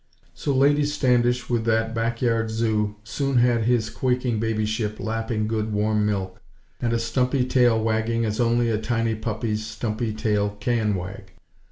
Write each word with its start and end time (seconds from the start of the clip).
So 0.33 0.55
Lady 0.55 0.83
Standish, 0.83 1.47
with 1.47 1.63
that 1.65 1.93
"back 1.93 2.23
yard 2.23 2.49
zoo" 2.49 2.95
soon 3.03 3.37
had 3.37 3.65
his 3.65 3.91
quaking 3.91 4.39
babyship 4.39 4.99
lapping 4.99 5.47
good 5.47 5.71
warm 5.71 6.07
milk, 6.07 6.41
and 6.81 6.91
a 6.91 6.97
stumpy 6.97 7.45
tail 7.45 7.79
wagging 7.79 8.25
as 8.25 8.39
only 8.39 8.71
a 8.71 8.79
tiny 8.81 9.13
puppy's 9.13 9.63
stumpy 9.63 10.11
tail 10.11 10.57
can 10.59 10.95
wag. 10.95 11.33